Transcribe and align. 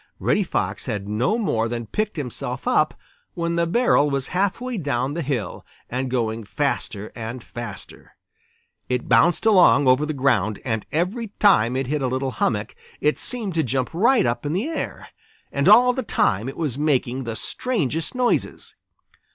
Reddy 0.19 0.41
Fox 0.41 0.87
had 0.87 1.07
no 1.07 1.37
more 1.37 1.69
than 1.69 1.85
picked 1.85 2.17
himself 2.17 2.67
up 2.67 2.95
when 3.35 3.55
the 3.55 3.67
barrel 3.67 4.09
was 4.09 4.29
half 4.29 4.59
way 4.59 4.75
down 4.77 5.13
the 5.13 5.21
hill 5.21 5.63
and 5.91 6.09
going 6.09 6.43
faster 6.43 7.11
and 7.15 7.43
faster. 7.43 8.15
It 8.89 9.07
bounced 9.07 9.45
along 9.45 9.87
over 9.87 10.07
the 10.07 10.13
ground, 10.15 10.59
and 10.65 10.87
every 10.91 11.27
time 11.39 11.75
it 11.75 11.85
hit 11.85 12.01
a 12.01 12.07
little 12.07 12.31
hummock 12.31 12.73
it 12.99 13.19
seemed 13.19 13.53
to 13.53 13.61
jump 13.61 13.91
right 13.93 14.25
up 14.25 14.43
in 14.43 14.53
the 14.53 14.69
air. 14.69 15.09
And 15.51 15.69
all 15.69 15.93
the 15.93 16.01
time 16.01 16.49
it 16.49 16.57
was 16.57 16.79
making 16.79 17.25
the 17.25 17.35
strangest 17.35 18.15
noises. 18.15 18.73